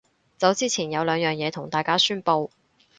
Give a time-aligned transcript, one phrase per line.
[0.35, 2.49] 走之前有兩樣嘢同大家宣佈